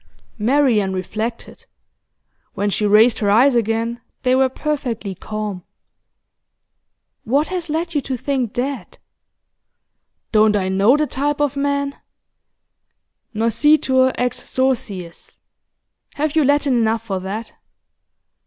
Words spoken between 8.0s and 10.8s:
to think that?' 'Don't I